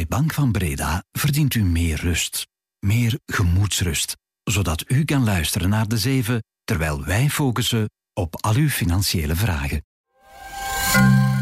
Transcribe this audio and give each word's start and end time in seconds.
Bij 0.00 0.18
Bank 0.18 0.32
van 0.32 0.52
Breda 0.52 1.04
verdient 1.12 1.54
u 1.54 1.62
meer 1.62 2.00
rust, 2.00 2.46
meer 2.78 3.18
gemoedsrust, 3.26 4.16
zodat 4.42 4.84
u 4.86 5.04
kan 5.04 5.24
luisteren 5.24 5.68
naar 5.68 5.88
de 5.88 5.98
zeven 5.98 6.42
terwijl 6.64 7.04
wij 7.04 7.28
focussen 7.28 7.90
op 8.12 8.36
al 8.44 8.54
uw 8.54 8.68
financiële 8.68 9.34
vragen. 9.34 9.84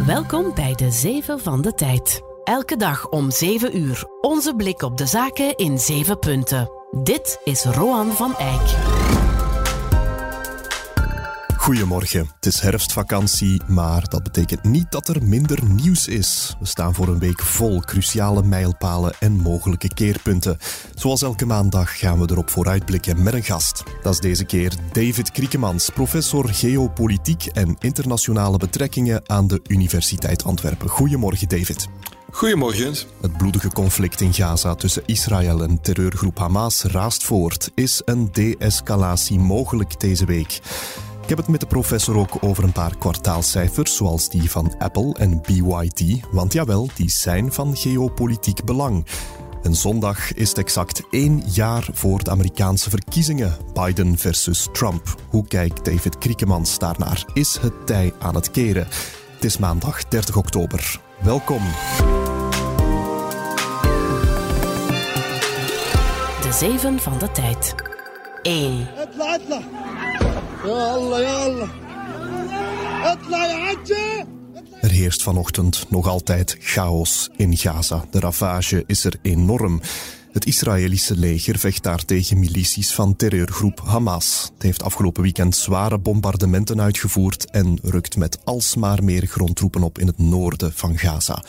Welkom 0.07 0.55
bij 0.55 0.75
de 0.75 0.91
Zeven 0.91 1.41
van 1.41 1.63
de 1.63 1.75
Tijd. 1.75 2.21
Elke 2.45 2.77
dag 2.77 3.09
om 3.09 3.31
7 3.31 3.77
uur. 3.79 4.05
Onze 4.21 4.55
blik 4.55 4.83
op 4.83 4.97
de 4.97 5.07
zaken 5.07 5.57
in 5.57 5.79
7 5.79 6.19
punten. 6.19 6.71
Dit 7.03 7.41
is 7.45 7.65
Roan 7.65 8.13
van 8.13 8.37
Eyck. 8.37 9.18
Goedemorgen. 11.69 12.31
Het 12.35 12.47
is 12.47 12.61
herfstvakantie, 12.61 13.63
maar 13.67 14.09
dat 14.09 14.23
betekent 14.23 14.65
niet 14.65 14.91
dat 14.91 15.09
er 15.09 15.23
minder 15.23 15.65
nieuws 15.65 16.07
is. 16.07 16.57
We 16.61 16.67
staan 16.67 16.95
voor 16.95 17.09
een 17.09 17.19
week 17.19 17.43
vol 17.43 17.81
cruciale 17.81 18.43
mijlpalen 18.43 19.13
en 19.21 19.33
mogelijke 19.33 19.95
keerpunten. 19.95 20.59
Zoals 20.95 21.23
elke 21.23 21.47
maandag 21.47 21.99
gaan 21.99 22.21
we 22.21 22.31
erop 22.31 22.51
vooruitblikken 22.51 23.23
met 23.23 23.35
een 23.35 23.43
gast. 23.43 23.83
Dat 24.03 24.13
is 24.13 24.21
deze 24.21 24.45
keer 24.45 24.73
David 24.93 25.31
Kriekemans, 25.31 25.91
professor 25.91 26.49
geopolitiek 26.49 27.47
en 27.47 27.77
internationale 27.79 28.59
betrekkingen 28.59 29.23
aan 29.27 29.47
de 29.47 29.61
Universiteit 29.67 30.45
Antwerpen. 30.45 30.89
Goedemorgen, 30.89 31.49
David. 31.49 31.89
Goedemorgen. 32.31 32.95
Het 33.21 33.37
bloedige 33.37 33.73
conflict 33.73 34.21
in 34.21 34.35
Gaza 34.35 34.75
tussen 34.75 35.03
Israël 35.07 35.63
en 35.63 35.81
terreurgroep 35.81 36.39
Hamas 36.39 36.83
raast 36.83 37.25
voort. 37.25 37.71
Is 37.75 38.03
een 38.05 38.29
de-escalatie 38.33 39.39
mogelijk 39.39 40.01
deze 40.01 40.25
week? 40.25 40.61
Ik 41.29 41.37
heb 41.37 41.43
het 41.47 41.53
met 41.53 41.61
de 41.61 41.75
professor 41.77 42.17
ook 42.17 42.37
over 42.41 42.65
een 42.65 42.73
paar 42.73 42.97
kwartaalcijfers, 42.99 43.97
zoals 43.97 44.29
die 44.29 44.51
van 44.51 44.75
Apple 44.79 45.15
en 45.15 45.41
BYD, 45.41 46.21
want 46.31 46.53
jawel, 46.53 46.89
die 46.95 47.11
zijn 47.11 47.53
van 47.53 47.77
geopolitiek 47.77 48.65
belang. 48.65 49.07
En 49.63 49.75
zondag 49.75 50.35
is 50.35 50.49
het 50.49 50.59
exact 50.59 51.03
één 51.11 51.43
jaar 51.47 51.89
voor 51.93 52.25
de 52.25 52.31
Amerikaanse 52.31 52.91
verkiezingen. 52.91 53.57
Biden 53.75 54.19
versus 54.19 54.69
Trump. 54.73 55.15
Hoe 55.29 55.47
kijkt 55.47 55.85
David 55.85 56.19
Kriekemans 56.19 56.79
daarnaar? 56.79 57.25
Is 57.33 57.59
het 57.61 57.87
tij 57.87 58.13
aan 58.19 58.35
het 58.35 58.51
keren? 58.51 58.87
Het 59.35 59.45
is 59.45 59.59
maandag 59.59 60.05
30 60.05 60.37
oktober. 60.37 61.01
Welkom. 61.21 61.63
De 66.43 66.53
zeven 66.53 66.99
van 66.99 67.19
de 67.19 67.31
tijd. 67.33 67.75
1. 68.43 68.89
Er 74.81 74.91
heerst 74.91 75.23
vanochtend 75.23 75.87
nog 75.91 76.07
altijd 76.07 76.57
chaos 76.61 77.31
in 77.37 77.57
Gaza. 77.57 78.05
De 78.11 78.21
ravage 78.21 78.85
is 78.87 79.05
er 79.05 79.15
enorm. 79.23 79.81
Het 80.33 80.47
Israëlische 80.47 81.17
leger 81.17 81.59
vecht 81.59 81.83
daar 81.83 82.05
tegen 82.05 82.39
milities 82.39 82.95
van 82.95 83.17
terreurgroep 83.17 83.81
Hamas. 83.85 84.51
Het 84.55 84.63
heeft 84.63 84.83
afgelopen 84.83 85.23
weekend 85.23 85.57
zware 85.57 85.99
bombardementen 85.99 86.81
uitgevoerd 86.81 87.51
en 87.51 87.79
rukt 87.83 88.17
met 88.17 88.39
alsmaar 88.45 89.05
meer 89.05 89.27
grondtroepen 89.27 89.83
op 89.83 89.99
in 89.99 90.07
het 90.07 90.19
noorden 90.19 90.73
van 90.73 90.99
Gaza. 90.99 91.43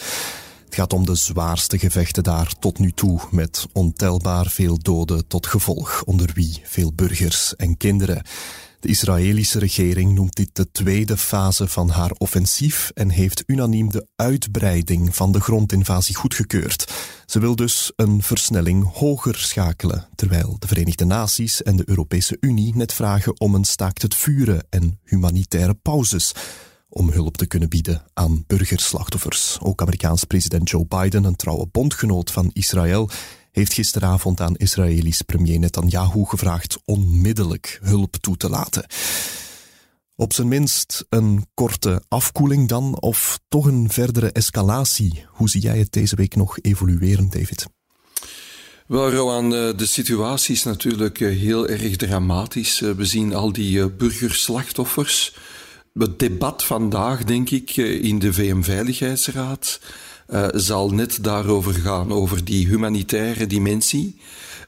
Het 0.65 0.75
gaat 0.75 0.93
om 0.93 1.05
de 1.05 1.15
zwaarste 1.15 1.79
gevechten 1.79 2.23
daar 2.23 2.53
tot 2.59 2.79
nu 2.79 2.91
toe, 2.91 3.19
met 3.31 3.65
ontelbaar 3.73 4.47
veel 4.47 4.77
doden 4.77 5.27
tot 5.27 5.47
gevolg, 5.47 6.03
onder 6.05 6.29
wie 6.33 6.61
veel 6.63 6.93
burgers 6.93 7.55
en 7.55 7.77
kinderen. 7.77 8.23
De 8.79 8.87
Israëlische 8.87 9.59
regering 9.59 10.13
noemt 10.15 10.35
dit 10.35 10.49
de 10.53 10.71
tweede 10.71 11.17
fase 11.17 11.67
van 11.67 11.89
haar 11.89 12.11
offensief 12.17 12.91
en 12.93 13.09
heeft 13.09 13.43
unaniem 13.45 13.91
de 13.91 14.07
uitbreiding 14.15 15.15
van 15.15 15.31
de 15.31 15.39
grondinvasie 15.39 16.15
goedgekeurd. 16.15 16.93
Ze 17.25 17.39
wil 17.39 17.55
dus 17.55 17.91
een 17.95 18.23
versnelling 18.23 18.93
hoger 18.93 19.35
schakelen, 19.35 20.07
terwijl 20.15 20.55
de 20.59 20.67
Verenigde 20.67 21.05
Naties 21.05 21.63
en 21.63 21.75
de 21.75 21.83
Europese 21.85 22.37
Unie 22.39 22.75
net 22.75 22.93
vragen 22.93 23.39
om 23.39 23.55
een 23.55 23.65
staakt 23.65 24.01
het 24.01 24.15
vuren 24.15 24.67
en 24.69 24.99
humanitaire 25.03 25.73
pauzes 25.73 26.31
om 26.89 27.11
hulp 27.11 27.37
te 27.37 27.47
kunnen 27.47 27.69
bieden 27.69 28.03
aan 28.13 28.43
burgerslachtoffers. 28.47 29.57
Ook 29.61 29.81
Amerikaans 29.81 30.23
president 30.23 30.69
Joe 30.69 30.85
Biden, 30.85 31.23
een 31.23 31.35
trouwe 31.35 31.67
bondgenoot 31.71 32.31
van 32.31 32.49
Israël, 32.53 33.09
heeft 33.51 33.73
gisteravond 33.73 34.41
aan 34.41 34.55
Israëlisch 34.55 35.21
premier 35.21 35.59
Netanyahu 35.59 36.25
gevraagd 36.25 36.77
onmiddellijk 36.85 37.79
hulp 37.81 38.15
toe 38.15 38.37
te 38.37 38.49
laten. 38.49 38.85
Op 40.15 40.33
zijn 40.33 40.47
minst 40.47 41.05
een 41.09 41.45
korte 41.53 42.01
afkoeling 42.07 42.67
dan, 42.67 43.01
of 43.01 43.39
toch 43.47 43.65
een 43.65 43.89
verdere 43.89 44.31
escalatie? 44.31 45.25
Hoe 45.27 45.49
zie 45.49 45.61
jij 45.61 45.77
het 45.77 45.91
deze 45.91 46.15
week 46.15 46.35
nog 46.35 46.57
evolueren, 46.61 47.29
David? 47.29 47.65
Wel, 48.89 49.11
Rowan, 49.11 49.55
eh, 49.55 49.77
de 49.77 49.85
situatie 49.85 50.55
is 50.55 50.63
natuurlijk 50.63 51.19
eh, 51.19 51.37
heel 51.37 51.67
erg 51.67 51.95
dramatisch. 51.95 52.81
Eh, 52.81 52.91
we 52.91 53.05
zien 53.05 53.33
al 53.33 53.51
die 53.51 53.89
burgerslachtoffers. 53.89 55.35
Het 55.93 56.19
debat 56.19 56.63
vandaag, 56.63 57.23
denk 57.23 57.49
ik, 57.49 57.75
in 57.77 58.19
de 58.19 58.33
VN-veiligheidsraad 58.33 59.79
uh, 60.31 60.47
zal 60.53 60.89
net 60.89 61.17
daarover 61.21 61.73
gaan, 61.73 62.11
over 62.11 62.43
die 62.45 62.67
humanitaire 62.67 63.47
dimensie. 63.47 64.15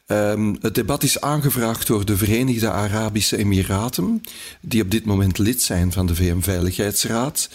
Um, 0.07 0.57
het 0.61 0.75
debat 0.75 1.03
is 1.03 1.21
aangevraagd 1.21 1.87
door 1.87 2.05
de 2.05 2.17
Verenigde 2.17 2.71
Arabische 2.71 3.37
Emiraten, 3.37 4.21
die 4.61 4.81
op 4.81 4.91
dit 4.91 5.05
moment 5.05 5.37
lid 5.37 5.61
zijn 5.61 5.91
van 5.91 6.05
de 6.05 6.15
VN-veiligheidsraad. 6.15 7.49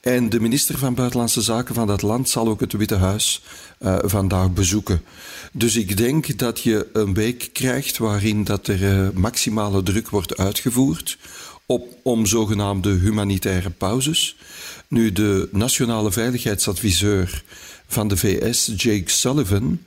En 0.00 0.28
de 0.28 0.40
minister 0.40 0.78
van 0.78 0.94
Buitenlandse 0.94 1.42
Zaken 1.42 1.74
van 1.74 1.86
dat 1.86 2.02
land 2.02 2.28
zal 2.28 2.48
ook 2.48 2.60
het 2.60 2.72
Witte 2.72 2.94
Huis 2.94 3.42
uh, 3.80 3.98
vandaag 4.02 4.52
bezoeken. 4.52 5.02
Dus 5.52 5.76
ik 5.76 5.96
denk 5.96 6.38
dat 6.38 6.60
je 6.60 6.88
een 6.92 7.14
week 7.14 7.50
krijgt 7.52 7.98
waarin 7.98 8.44
dat 8.44 8.66
er 8.66 8.82
uh, 8.82 9.08
maximale 9.14 9.82
druk 9.82 10.08
wordt 10.08 10.36
uitgevoerd 10.36 11.18
op, 11.66 11.94
om 12.02 12.26
zogenaamde 12.26 12.90
humanitaire 12.90 13.70
pauzes. 13.70 14.36
Nu, 14.90 15.12
de 15.12 15.48
nationale 15.52 16.12
veiligheidsadviseur 16.12 17.42
van 17.86 18.08
de 18.08 18.16
VS, 18.16 18.72
Jake 18.76 19.10
Sullivan, 19.10 19.78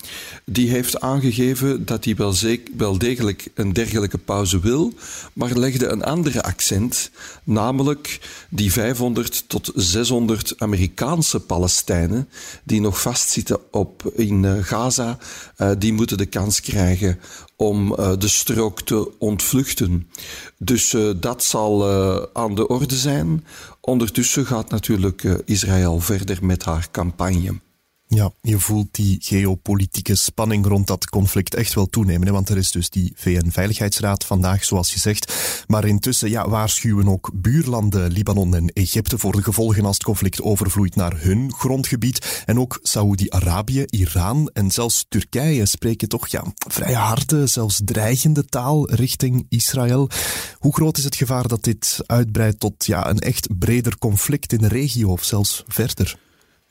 die 0.46 0.70
heeft 0.70 1.00
aangegeven 1.00 1.86
dat 1.86 2.06
hij 2.06 2.16
wel, 2.16 2.36
wel 2.78 2.98
degelijk 2.98 3.48
een 3.54 3.74
dergelijke 3.74 4.18
pauze 4.18 4.60
wil, 4.60 4.94
maar 5.34 5.58
legde 5.58 5.88
een 5.88 6.04
andere 6.04 6.44
accent, 6.44 7.12
namelijk 7.44 8.20
die 8.50 8.72
500 8.72 9.44
tot 9.50 9.72
600 9.76 10.54
Amerikaanse 10.58 11.40
Palestijnen 11.40 12.30
die 12.64 12.82
nog 12.82 13.02
vastzitten 13.02 13.60
op, 13.72 14.12
in 14.16 14.44
uh, 14.44 14.54
Gaza, 14.62 15.18
uh, 15.58 15.72
die 15.78 15.94
moeten 15.94 16.18
de 16.18 16.26
kans 16.26 16.62
krijgen 16.62 17.20
om 17.56 17.92
uh, 17.92 18.12
de 18.18 18.28
strook 18.28 18.82
te 18.82 19.12
ontvluchten. 19.20 20.10
Dus 20.58 20.96
dat 21.16 21.44
zal 21.44 21.88
aan 22.34 22.56
de 22.56 22.68
orde 22.68 22.96
zijn. 22.96 23.44
Ondertussen 23.86 24.46
gaat 24.46 24.70
natuurlijk 24.70 25.24
Israël 25.46 26.00
verder 26.00 26.46
met 26.46 26.64
haar 26.64 26.88
campagne. 26.92 27.60
Ja, 28.08 28.32
je 28.42 28.60
voelt 28.60 28.88
die 28.92 29.18
geopolitieke 29.22 30.16
spanning 30.16 30.66
rond 30.66 30.88
dat 30.88 31.10
conflict 31.10 31.56
echt 31.56 31.74
wel 31.74 31.86
toenemen. 31.86 32.28
Hè? 32.28 32.34
Want 32.34 32.50
er 32.50 32.58
is 32.58 32.72
dus 32.72 32.90
die 32.90 33.14
VN-veiligheidsraad 33.16 34.26
vandaag, 34.26 34.64
zoals 34.64 34.94
je 34.94 35.00
zegt. 35.00 35.34
Maar 35.68 35.86
intussen 35.86 36.30
ja, 36.30 36.50
waarschuwen 36.50 37.08
ook 37.08 37.32
buurlanden 37.34 38.12
Libanon 38.12 38.56
en 38.56 38.68
Egypte 38.68 39.18
voor 39.18 39.32
de 39.32 39.44
gevolgen 39.44 39.86
als 39.86 39.96
het 39.96 40.04
conflict 40.04 40.42
overvloeit 40.42 40.96
naar 40.96 41.22
hun 41.22 41.54
grondgebied. 41.54 42.44
En 42.46 42.60
ook 42.60 42.80
Saoedi-Arabië, 42.82 43.86
Iran 43.90 44.50
en 44.54 44.72
zelfs 44.72 45.06
Turkije 45.10 45.66
spreken 45.66 46.10
toch 46.10 46.28
ja, 46.28 46.44
vrij 46.68 46.94
harde, 46.94 47.48
zelfs 47.48 47.82
dreigende 47.86 48.46
taal 48.46 48.92
richting 48.92 49.46
Israël. 49.50 50.10
Hoe 50.58 50.74
groot 50.74 50.98
is 50.98 51.04
het 51.04 51.16
gevaar 51.16 51.48
dat 51.48 51.64
dit 51.64 52.00
uitbreidt 52.06 52.60
tot 52.60 52.86
ja, 52.86 53.10
een 53.10 53.20
echt 53.20 53.58
breder 53.58 53.98
conflict 53.98 54.54
in 54.54 54.60
de 54.60 54.68
regio 54.68 55.10
of 55.10 55.24
zelfs 55.24 55.64
verder? 55.68 56.18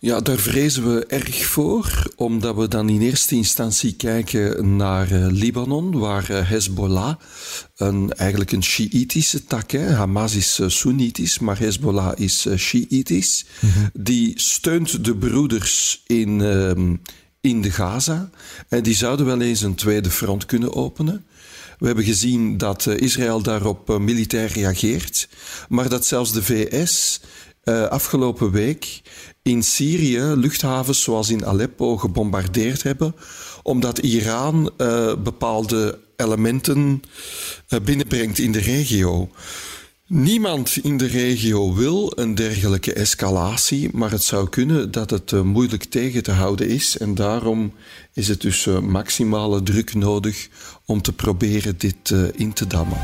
Ja, 0.05 0.21
daar 0.21 0.39
vrezen 0.39 0.95
we 0.95 1.07
erg 1.07 1.45
voor, 1.45 2.13
omdat 2.17 2.57
we 2.57 2.69
dan 2.69 2.89
in 2.89 3.01
eerste 3.01 3.35
instantie 3.35 3.95
kijken 3.95 4.77
naar 4.77 5.13
uh, 5.13 5.27
Libanon, 5.31 5.99
waar 5.99 6.31
uh, 6.31 6.49
Hezbollah, 6.49 7.15
een, 7.77 8.13
eigenlijk 8.13 8.53
een 8.53 8.63
Shiïtische 8.63 9.45
tak, 9.45 9.71
hè, 9.71 9.93
Hamas 9.93 10.35
is 10.35 10.61
uh, 10.61 10.69
Soenitisch, 10.69 11.39
maar 11.39 11.59
Hezbollah 11.59 12.19
is 12.19 12.47
Shiïtisch, 12.57 13.45
mm 13.61 13.71
-hmm. 13.71 13.91
die 13.93 14.33
steunt 14.41 15.05
de 15.05 15.17
broeders 15.17 16.03
in, 16.07 16.41
ehm, 16.41 16.97
in 17.41 17.63
de 17.63 17.71
Gaza 17.71 18.31
en 18.69 18.83
die 18.83 18.97
zouden 18.97 19.27
wel 19.27 19.41
eens 19.41 19.63
een 19.63 19.75
tweede 19.75 20.11
front 20.11 20.47
kunnen 20.47 20.75
openen. 20.75 21.25
We 21.79 21.87
hebben 21.87 22.05
gezien 22.05 22.59
dat 22.59 22.87
Israël 22.87 23.43
daarop 23.43 23.99
militair 23.99 24.53
reageert, 24.53 25.29
maar 25.69 25.89
dat 25.89 26.07
zelfs 26.07 26.33
de 26.33 26.43
VS 26.43 27.21
afgelopen 27.91 28.51
week 28.51 29.03
in 29.43 29.63
Syrië 29.63 30.21
luchthavens 30.21 31.03
zoals 31.03 31.31
in 31.31 31.47
Aleppo 31.47 31.97
gebombardeerd 31.97 32.83
hebben, 32.83 33.15
omdat 33.63 33.99
Iran 33.99 34.71
uh, 34.79 35.15
bepaalde 35.15 35.99
elementen 36.17 37.03
uh, 37.69 37.81
binnenbrengt 37.81 38.39
in 38.39 38.53
de 38.53 38.61
regio. 38.61 39.31
Niemand 40.07 40.79
in 40.83 40.97
de 40.97 41.07
regio 41.07 41.75
wil 41.75 42.13
een 42.15 42.35
dergelijke 42.35 42.93
escalatie, 42.93 43.89
maar 43.93 44.11
het 44.11 44.23
zou 44.23 44.49
kunnen 44.49 44.91
dat 44.91 45.11
het 45.11 45.31
uh, 45.31 45.41
moeilijk 45.41 45.85
tegen 45.85 46.23
te 46.23 46.33
houden 46.33 46.69
is. 46.69 46.99
En 46.99 47.15
daarom 47.15 47.73
is 48.13 48.29
het 48.29 48.41
dus 48.41 48.67
maximale 48.83 49.63
druk 49.63 49.95
nodig 49.95 50.49
om 50.87 51.03
te 51.03 51.13
proberen 51.13 51.75
dit 51.79 52.15
in 52.35 52.53
te 52.53 52.67
dammen. 52.67 52.99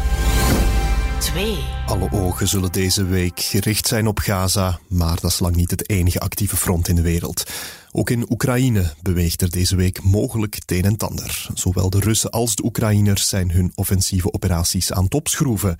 2. 1.18 1.58
Alle 1.86 2.12
ogen 2.12 2.48
zullen 2.48 2.72
deze 2.72 3.04
week 3.04 3.40
gericht 3.40 3.86
zijn 3.86 4.06
op 4.06 4.18
Gaza, 4.18 4.78
maar 4.88 5.20
dat 5.20 5.30
is 5.30 5.38
lang 5.38 5.56
niet 5.56 5.70
het 5.70 5.90
enige 5.90 6.20
actieve 6.20 6.56
front 6.56 6.88
in 6.88 6.94
de 6.94 7.02
wereld. 7.02 7.50
Ook 7.92 8.10
in 8.10 8.30
Oekraïne 8.30 8.94
beweegt 9.02 9.42
er 9.42 9.50
deze 9.50 9.76
week 9.76 10.02
mogelijk 10.02 10.54
het 10.54 10.70
een 10.72 10.84
en 10.84 10.96
ander. 10.96 11.48
Zowel 11.54 11.90
de 11.90 12.00
Russen 12.00 12.30
als 12.30 12.54
de 12.54 12.64
Oekraïners 12.64 13.28
zijn 13.28 13.50
hun 13.50 13.72
offensieve 13.74 14.32
operaties 14.32 14.92
aan 14.92 15.04
het 15.04 15.14
opschroeven. 15.14 15.76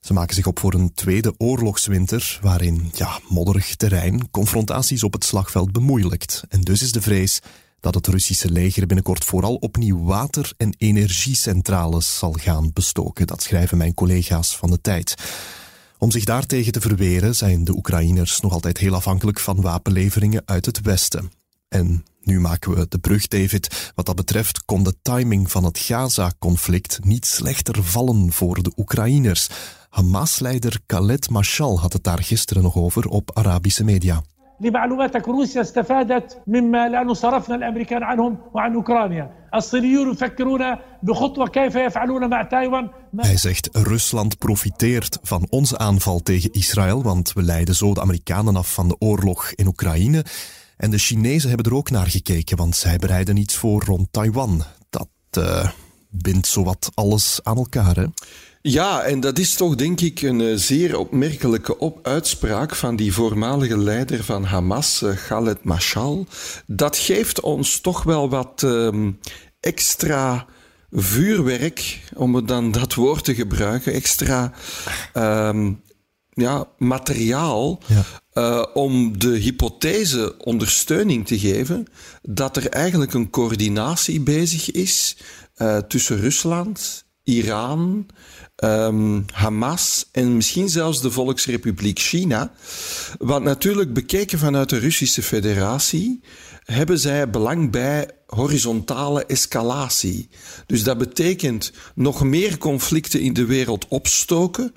Ze 0.00 0.12
maken 0.12 0.34
zich 0.34 0.46
op 0.46 0.58
voor 0.58 0.74
een 0.74 0.94
tweede 0.94 1.34
oorlogswinter, 1.38 2.38
waarin 2.42 2.90
ja, 2.92 3.20
modderig 3.28 3.76
terrein 3.76 4.30
confrontaties 4.30 5.02
op 5.02 5.12
het 5.12 5.24
slagveld 5.24 5.72
bemoeilijkt. 5.72 6.42
En 6.48 6.60
dus 6.60 6.82
is 6.82 6.92
de 6.92 7.02
vrees 7.02 7.40
dat 7.80 7.94
het 7.94 8.06
Russische 8.06 8.50
leger 8.50 8.86
binnenkort 8.86 9.24
vooral 9.24 9.54
opnieuw 9.54 10.04
water- 10.04 10.52
en 10.56 10.74
energiecentrales 10.78 12.18
zal 12.18 12.32
gaan 12.32 12.70
bestoken. 12.72 13.26
Dat 13.26 13.42
schrijven 13.42 13.78
mijn 13.78 13.94
collega's 13.94 14.56
van 14.56 14.70
de 14.70 14.80
tijd. 14.80 15.14
Om 15.98 16.10
zich 16.10 16.24
daartegen 16.24 16.72
te 16.72 16.80
verweren 16.80 17.36
zijn 17.36 17.64
de 17.64 17.76
Oekraïners 17.76 18.40
nog 18.40 18.52
altijd 18.52 18.78
heel 18.78 18.94
afhankelijk 18.94 19.40
van 19.40 19.60
wapenleveringen 19.60 20.42
uit 20.44 20.66
het 20.66 20.80
Westen. 20.80 21.32
En 21.68 22.04
nu 22.22 22.40
maken 22.40 22.74
we 22.74 22.86
de 22.88 22.98
brug, 22.98 23.28
David. 23.28 23.92
Wat 23.94 24.06
dat 24.06 24.16
betreft 24.16 24.64
kon 24.64 24.82
de 24.82 24.94
timing 25.02 25.50
van 25.50 25.64
het 25.64 25.78
Gaza-conflict 25.78 27.04
niet 27.04 27.26
slechter 27.26 27.84
vallen 27.84 28.32
voor 28.32 28.62
de 28.62 28.72
Oekraïners. 28.76 29.48
Hamas-leider 29.88 30.80
Khaled 30.86 31.30
Mashal 31.30 31.80
had 31.80 31.92
het 31.92 32.04
daar 32.04 32.22
gisteren 32.22 32.62
nog 32.62 32.76
over 32.76 33.08
op 33.08 33.30
Arabische 33.34 33.84
media. 33.84 34.22
لمعلوماتك 34.59 35.27
روسيا 35.27 35.61
استفادت 35.61 36.41
مما 36.47 36.89
لأنه 36.89 37.13
صرفنا 37.13 37.55
الأمريكان 37.55 38.03
عنهم 38.03 38.37
وعن 38.53 38.73
أوكرانيا 38.73 39.31
الصينيون 39.55 40.11
يفكرون 40.11 40.75
بخطوة 41.03 41.47
كيف 41.47 41.75
يفعلون 41.75 42.29
مع 42.29 42.43
تايوان 42.43 42.89
Hij 43.17 43.37
zegt 43.37 43.69
Rusland 43.71 44.37
profiteert 44.37 45.19
van 45.21 45.47
onze 45.49 45.77
aanval 45.77 46.19
tegen 46.19 46.51
Israël, 46.51 47.03
want 47.03 47.33
we 47.33 47.41
leiden 47.41 47.75
zo 47.75 47.93
de 47.93 48.01
Amerikanen 48.01 48.55
af 48.55 48.73
van 48.73 48.87
de 48.87 48.95
oorlog 48.99 49.51
in 49.51 49.67
Oekraïne. 49.67 50.25
En 50.77 50.89
de 50.91 50.97
Chinezen 50.97 51.47
hebben 51.49 51.71
er 51.71 51.77
ook 51.77 51.89
naar 51.89 52.07
gekeken, 52.07 52.57
want 52.57 52.75
zij 52.75 52.97
bereiden 52.97 53.37
iets 53.37 53.55
voor 53.55 53.83
rond 53.83 54.07
Taiwan. 54.11 54.63
Dat 54.89 55.09
uh, 55.37 55.69
bindt 56.09 56.47
zowat 56.47 56.91
alles 56.93 57.39
aan 57.43 57.57
elkaar, 57.57 57.95
hè? 57.95 58.05
Ja, 58.62 59.02
en 59.02 59.20
dat 59.20 59.38
is 59.38 59.54
toch 59.54 59.74
denk 59.74 60.00
ik 60.00 60.22
een 60.22 60.40
uh, 60.40 60.56
zeer 60.56 60.98
opmerkelijke 60.98 61.78
op 61.78 62.06
uitspraak 62.06 62.76
van 62.76 62.96
die 62.96 63.12
voormalige 63.12 63.78
leider 63.78 64.24
van 64.24 64.44
Hamas, 64.44 65.02
uh, 65.02 65.16
Khaled 65.26 65.64
Mashal. 65.64 66.26
Dat 66.66 66.96
geeft 66.96 67.40
ons 67.40 67.80
toch 67.80 68.02
wel 68.02 68.28
wat 68.28 68.62
uh, 68.64 69.08
extra 69.60 70.46
vuurwerk, 70.90 72.00
om 72.14 72.46
dan 72.46 72.70
dat 72.70 72.94
woord 72.94 73.24
te 73.24 73.34
gebruiken, 73.34 73.92
extra 73.92 74.52
ehm, 75.12 75.72
ja, 76.30 76.68
materiaal 76.78 77.80
ja. 77.86 78.04
Uh, 78.34 78.64
om 78.74 79.18
de 79.18 79.36
hypothese 79.36 80.38
ondersteuning 80.38 81.26
te 81.26 81.38
geven 81.38 81.86
dat 82.22 82.56
er 82.56 82.68
eigenlijk 82.68 83.14
een 83.14 83.30
coördinatie 83.30 84.20
bezig 84.20 84.70
is 84.70 85.16
uh, 85.56 85.78
tussen 85.78 86.20
Rusland, 86.20 87.04
Iran, 87.30 88.06
um, 88.64 89.24
Hamas 89.32 90.08
en 90.12 90.36
misschien 90.36 90.68
zelfs 90.68 91.00
de 91.00 91.10
Volksrepubliek 91.10 91.98
China. 91.98 92.52
Want 93.18 93.44
natuurlijk, 93.44 93.92
bekeken 93.92 94.38
vanuit 94.38 94.68
de 94.68 94.78
Russische 94.78 95.22
Federatie, 95.22 96.20
hebben 96.64 96.98
zij 96.98 97.30
belang 97.30 97.70
bij 97.70 98.10
horizontale 98.26 99.26
escalatie. 99.26 100.28
Dus 100.66 100.82
dat 100.82 100.98
betekent 100.98 101.72
nog 101.94 102.22
meer 102.24 102.58
conflicten 102.58 103.20
in 103.20 103.32
de 103.32 103.44
wereld 103.44 103.88
opstoken, 103.88 104.74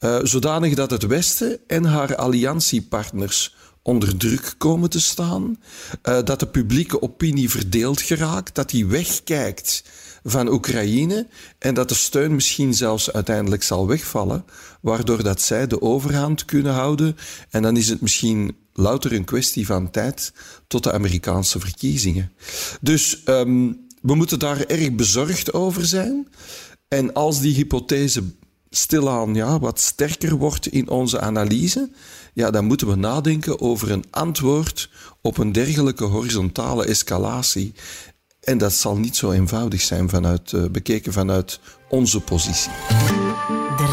uh, 0.00 0.18
zodanig 0.22 0.74
dat 0.74 0.90
het 0.90 1.06
Westen 1.06 1.58
en 1.66 1.84
haar 1.84 2.16
alliantiepartners 2.16 3.54
onder 3.82 4.16
druk 4.16 4.54
komen 4.58 4.90
te 4.90 5.00
staan, 5.00 5.58
uh, 6.02 6.18
dat 6.24 6.40
de 6.40 6.46
publieke 6.46 7.02
opinie 7.02 7.50
verdeeld 7.50 8.00
geraakt, 8.00 8.54
dat 8.54 8.70
die 8.70 8.86
wegkijkt 8.86 9.84
van 10.26 10.48
Oekraïne 10.48 11.26
en 11.58 11.74
dat 11.74 11.88
de 11.88 11.94
steun 11.94 12.34
misschien 12.34 12.74
zelfs 12.74 13.12
uiteindelijk 13.12 13.62
zal 13.62 13.86
wegvallen, 13.86 14.44
waardoor 14.80 15.22
dat 15.22 15.40
zij 15.40 15.66
de 15.66 15.82
overhand 15.82 16.44
kunnen 16.44 16.72
houden 16.72 17.16
en 17.50 17.62
dan 17.62 17.76
is 17.76 17.88
het 17.88 18.00
misschien 18.00 18.56
louter 18.72 19.12
een 19.12 19.24
kwestie 19.24 19.66
van 19.66 19.90
tijd 19.90 20.32
tot 20.66 20.82
de 20.82 20.92
Amerikaanse 20.92 21.60
verkiezingen. 21.60 22.32
Dus 22.80 23.22
um, 23.24 23.86
we 24.02 24.14
moeten 24.14 24.38
daar 24.38 24.60
erg 24.60 24.92
bezorgd 24.92 25.52
over 25.52 25.86
zijn. 25.86 26.28
En 26.88 27.12
als 27.12 27.40
die 27.40 27.54
hypothese 27.54 28.22
stilaan 28.70 29.34
ja, 29.34 29.58
wat 29.58 29.80
sterker 29.80 30.36
wordt 30.36 30.66
in 30.66 30.88
onze 30.88 31.20
analyse, 31.20 31.90
ja, 32.34 32.50
dan 32.50 32.64
moeten 32.64 32.88
we 32.88 32.94
nadenken 32.94 33.60
over 33.60 33.90
een 33.90 34.04
antwoord 34.10 34.90
op 35.20 35.38
een 35.38 35.52
dergelijke 35.52 36.04
horizontale 36.04 36.84
escalatie. 36.84 37.74
En 38.46 38.58
dat 38.58 38.72
zal 38.72 38.96
niet 38.96 39.16
zo 39.16 39.30
eenvoudig 39.30 39.80
zijn 39.80 40.08
vanuit, 40.08 40.52
uh, 40.52 40.64
bekeken 40.70 41.12
vanuit 41.12 41.60
onze 41.88 42.20
positie. 42.20 42.70
3. 43.76 43.88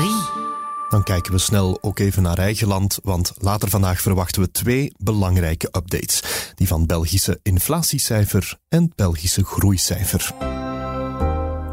Dan 0.89 1.03
kijken 1.03 1.31
we 1.31 1.37
snel 1.37 1.77
ook 1.81 1.99
even 1.99 2.23
naar 2.23 2.37
eigen 2.37 2.67
land, 2.67 2.99
want 3.03 3.33
later 3.37 3.69
vandaag 3.69 4.01
verwachten 4.01 4.41
we 4.41 4.51
twee 4.51 4.93
belangrijke 4.97 5.67
updates. 5.71 6.23
Die 6.55 6.67
van 6.67 6.85
Belgische 6.85 7.39
inflatiecijfer 7.43 8.57
en 8.69 8.91
Belgische 8.95 9.43
groeicijfer. 9.43 10.31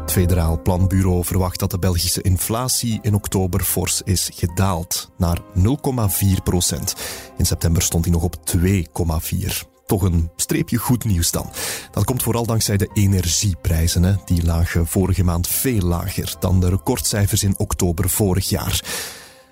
Het 0.01 0.11
Federaal 0.11 0.61
Planbureau 0.61 1.25
verwacht 1.25 1.59
dat 1.59 1.71
de 1.71 1.79
Belgische 1.79 2.21
inflatie 2.21 2.99
in 3.01 3.15
oktober 3.15 3.63
fors 3.63 4.01
is 4.03 4.29
gedaald 4.33 5.11
naar 5.17 5.39
0,4 5.39 6.43
procent. 6.43 6.95
In 7.37 7.45
september 7.45 7.81
stond 7.81 8.05
hij 8.05 8.13
nog 8.13 8.23
op 8.23 8.35
2,4 8.57 9.70
toch 9.85 10.01
een 10.01 10.29
streepje 10.35 10.77
goed 10.77 11.03
nieuws 11.03 11.31
dan. 11.31 11.49
Dat 11.91 12.03
komt 12.03 12.23
vooral 12.23 12.45
dankzij 12.45 12.77
de 12.77 12.89
energieprijzen. 12.93 14.03
Hè. 14.03 14.15
Die 14.25 14.43
lagen 14.43 14.87
vorige 14.87 15.23
maand 15.23 15.47
veel 15.47 15.81
lager 15.81 16.35
dan 16.39 16.59
de 16.59 16.69
recordcijfers 16.69 17.43
in 17.43 17.57
oktober 17.57 18.09
vorig 18.09 18.49
jaar. 18.49 18.83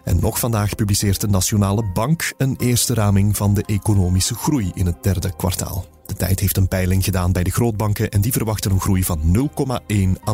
En 0.04 0.20
nog 0.20 0.40
vandaag 0.40 0.76
publiceert 0.76 1.22
de 1.22 1.28
Nationale 1.28 1.84
Bank 1.94 2.34
een 2.38 2.56
eerste 2.60 2.94
raming 2.94 3.38
van 3.38 3.54
de 3.54 3.64
economische 3.66 4.36
groei 4.36 4.72
in 4.74 4.86
het 4.86 5.04
derde 5.04 5.36
kwartaal. 5.36 5.86
De 6.06 6.14
tijd 6.14 6.40
heeft 6.40 6.58
een 6.58 6.68
peiling 6.68 7.04
gedaan 7.04 7.32
bij 7.32 7.44
de 7.44 7.52
grootbanken 7.52 8.10
en 8.10 8.22
die 8.22 8.32
verwachten 8.32 8.72
een 8.72 8.80
groei 8.80 9.04
van 9.04 9.20
0,1 9.36 10.28
à 10.28 10.34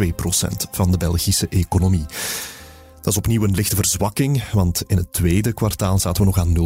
0,2 0.00 0.14
procent 0.16 0.68
van 0.70 0.90
de 0.90 0.96
Belgische 0.96 1.48
economie. 1.48 2.06
Dat 3.04 3.12
is 3.12 3.18
opnieuw 3.18 3.44
een 3.44 3.54
lichte 3.54 3.76
verzwakking, 3.76 4.50
want 4.50 4.82
in 4.86 4.96
het 4.96 5.12
tweede 5.12 5.52
kwartaal 5.52 5.98
zaten 5.98 6.22
we 6.22 6.28
nog 6.28 6.38
aan 6.38 6.56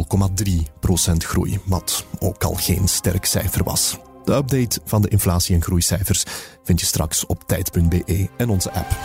0,3% 1.11 1.13
groei, 1.17 1.59
wat 1.65 2.05
ook 2.19 2.43
al 2.43 2.53
geen 2.53 2.87
sterk 2.87 3.25
cijfer 3.25 3.63
was. 3.63 3.97
De 4.23 4.33
update 4.33 4.79
van 4.85 5.01
de 5.01 5.07
inflatie- 5.07 5.55
en 5.55 5.61
groeicijfers 5.61 6.23
vind 6.63 6.79
je 6.79 6.85
straks 6.85 7.25
op 7.25 7.43
tijd.be 7.47 8.29
en 8.37 8.49
onze 8.49 8.71
app. 8.71 8.97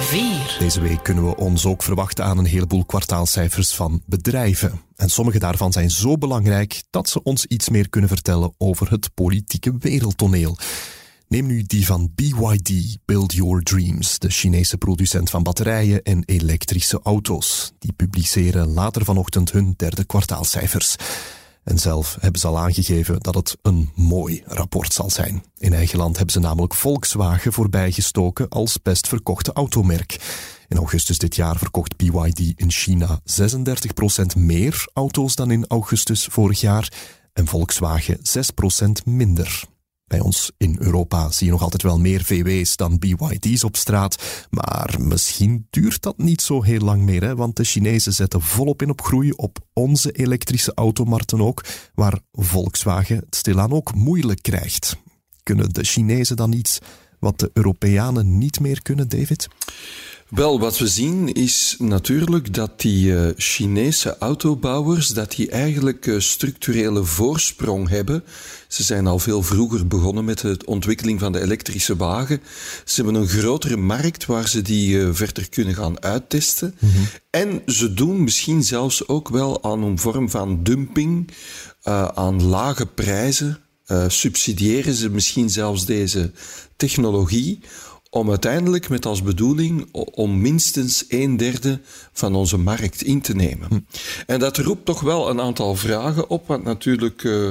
4. 0.00 0.56
Deze 0.58 0.80
week 0.80 1.02
kunnen 1.02 1.24
we 1.24 1.36
ons 1.36 1.66
ook 1.66 1.82
verwachten 1.82 2.24
aan 2.24 2.38
een 2.38 2.44
heleboel 2.44 2.84
kwartaalcijfers 2.84 3.74
van 3.74 4.02
bedrijven. 4.06 4.80
En 4.96 5.08
sommige 5.10 5.38
daarvan 5.38 5.72
zijn 5.72 5.90
zo 5.90 6.18
belangrijk 6.18 6.82
dat 6.90 7.08
ze 7.08 7.22
ons 7.22 7.46
iets 7.46 7.68
meer 7.68 7.88
kunnen 7.88 8.10
vertellen 8.10 8.54
over 8.58 8.90
het 8.90 9.14
politieke 9.14 9.76
wereldtoneel. 9.78 10.56
Neem 11.32 11.46
nu 11.46 11.62
die 11.62 11.86
van 11.86 12.12
BYD, 12.14 12.96
Build 13.04 13.32
Your 13.32 13.62
Dreams, 13.62 14.18
de 14.18 14.30
Chinese 14.30 14.78
producent 14.78 15.30
van 15.30 15.42
batterijen 15.42 16.02
en 16.02 16.22
elektrische 16.24 17.00
auto's. 17.02 17.72
Die 17.78 17.92
publiceren 17.92 18.72
later 18.72 19.04
vanochtend 19.04 19.52
hun 19.52 19.74
derde 19.76 20.04
kwartaalcijfers. 20.04 20.96
En 21.64 21.78
zelf 21.78 22.16
hebben 22.20 22.40
ze 22.40 22.46
al 22.46 22.58
aangegeven 22.58 23.20
dat 23.20 23.34
het 23.34 23.56
een 23.62 23.90
mooi 23.94 24.42
rapport 24.46 24.92
zal 24.92 25.10
zijn. 25.10 25.44
In 25.58 25.72
eigen 25.72 25.98
land 25.98 26.16
hebben 26.16 26.32
ze 26.34 26.40
namelijk 26.40 26.74
Volkswagen 26.74 27.52
voorbijgestoken 27.52 28.48
als 28.48 28.82
best 28.82 29.08
verkochte 29.08 29.52
automerk. 29.52 30.16
In 30.68 30.76
augustus 30.76 31.18
dit 31.18 31.36
jaar 31.36 31.58
verkocht 31.58 31.96
BYD 31.96 32.52
in 32.56 32.70
China 32.70 33.20
36% 33.20 34.36
meer 34.36 34.88
auto's 34.92 35.34
dan 35.34 35.50
in 35.50 35.64
augustus 35.66 36.24
vorig 36.24 36.60
jaar 36.60 36.92
en 37.32 37.46
Volkswagen 37.46 38.18
6% 38.18 39.04
minder. 39.04 39.70
Bij 40.12 40.20
ons 40.20 40.52
in 40.56 40.76
Europa 40.78 41.30
zie 41.30 41.46
je 41.46 41.52
nog 41.52 41.62
altijd 41.62 41.82
wel 41.82 41.98
meer 41.98 42.24
VW's 42.24 42.76
dan 42.76 42.98
BYD's 42.98 43.64
op 43.64 43.76
straat. 43.76 44.46
Maar 44.50 44.94
misschien 44.98 45.66
duurt 45.70 46.02
dat 46.02 46.18
niet 46.18 46.40
zo 46.40 46.62
heel 46.62 46.80
lang 46.80 47.02
meer, 47.02 47.22
hè? 47.22 47.36
want 47.36 47.56
de 47.56 47.64
Chinezen 47.64 48.12
zetten 48.12 48.40
volop 48.40 48.82
in 48.82 48.90
op 48.90 49.00
groei 49.02 49.30
op 49.30 49.58
onze 49.72 50.12
elektrische 50.12 50.72
automarkten 50.74 51.40
ook, 51.40 51.64
waar 51.94 52.18
Volkswagen 52.32 53.16
het 53.16 53.36
stilaan 53.36 53.72
ook 53.72 53.94
moeilijk 53.94 54.42
krijgt. 54.42 54.96
Kunnen 55.42 55.72
de 55.72 55.84
Chinezen 55.84 56.36
dan 56.36 56.52
iets 56.52 56.78
wat 57.18 57.38
de 57.38 57.50
Europeanen 57.52 58.38
niet 58.38 58.60
meer 58.60 58.82
kunnen, 58.82 59.08
David? 59.08 59.48
Wel, 60.32 60.60
wat 60.60 60.78
we 60.78 60.88
zien 60.88 61.32
is 61.32 61.76
natuurlijk 61.78 62.54
dat 62.54 62.80
die 62.80 63.06
uh, 63.06 63.28
Chinese 63.36 64.16
autobouwers 64.18 65.08
dat 65.08 65.30
die 65.30 65.50
eigenlijk 65.50 66.06
uh, 66.06 66.20
structurele 66.20 67.04
voorsprong 67.04 67.88
hebben. 67.88 68.24
Ze 68.68 68.82
zijn 68.82 69.06
al 69.06 69.18
veel 69.18 69.42
vroeger 69.42 69.86
begonnen 69.86 70.24
met 70.24 70.38
de 70.38 70.58
ontwikkeling 70.64 71.20
van 71.20 71.32
de 71.32 71.40
elektrische 71.40 71.96
wagen. 71.96 72.40
Ze 72.84 73.02
hebben 73.02 73.22
een 73.22 73.28
grotere 73.28 73.76
markt 73.76 74.26
waar 74.26 74.48
ze 74.48 74.62
die 74.62 74.96
uh, 74.96 75.08
verder 75.12 75.48
kunnen 75.48 75.74
gaan 75.74 76.02
uittesten. 76.02 76.74
Mm 76.78 76.90
-hmm. 76.90 77.06
En 77.30 77.62
ze 77.66 77.94
doen 77.94 78.24
misschien 78.24 78.62
zelfs 78.62 79.08
ook 79.08 79.28
wel 79.28 79.62
aan 79.64 79.82
een 79.82 79.98
vorm 79.98 80.30
van 80.30 80.62
dumping, 80.62 81.30
aan 82.14 82.42
lage 82.42 82.86
prijzen. 82.86 83.58
subsidiëren 84.06 84.94
ze 84.94 85.10
misschien 85.10 85.50
zelfs 85.50 85.86
deze 85.86 86.30
technologie 86.76 87.60
om 88.14 88.30
uiteindelijk 88.30 88.88
met 88.88 89.06
als 89.06 89.22
bedoeling 89.22 89.88
om 89.92 90.40
minstens 90.40 91.04
een 91.08 91.36
derde 91.36 91.80
van 92.12 92.34
onze 92.34 92.56
markt 92.56 93.02
in 93.02 93.20
te 93.20 93.34
nemen. 93.34 93.68
Hm. 93.68 93.78
En 94.26 94.38
dat 94.38 94.56
roept 94.56 94.84
toch 94.84 95.00
wel 95.00 95.30
een 95.30 95.40
aantal 95.40 95.76
vragen 95.76 96.30
op, 96.30 96.46
want 96.46 96.64
natuurlijk 96.64 97.22
uh, 97.22 97.48